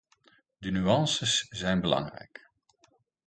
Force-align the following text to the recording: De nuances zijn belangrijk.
De 0.57 0.69
nuances 0.71 1.45
zijn 1.49 1.81
belangrijk. 1.81 2.49